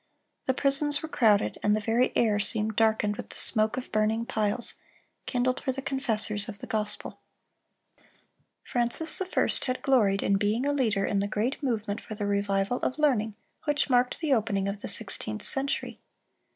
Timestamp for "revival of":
12.25-12.97